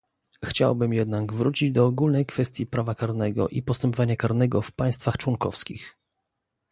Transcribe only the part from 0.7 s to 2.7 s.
jednak wrócić do ogólnej kwestii